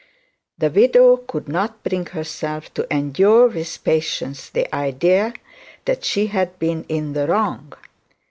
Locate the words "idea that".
4.75-6.03